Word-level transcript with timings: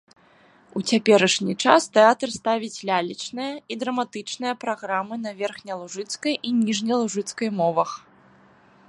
У 0.79 0.81
цяперашні 0.91 1.53
час 1.65 1.81
тэатр 1.97 2.27
ставіць 2.37 2.83
лялечныя 2.91 3.51
і 3.75 3.77
драматычныя 3.83 4.53
праграмы 4.65 5.15
на 5.27 5.31
верхнялужыцкай 5.43 6.33
і 6.47 6.59
ніжнялужыцкай 6.65 7.49
мовах. 7.61 7.91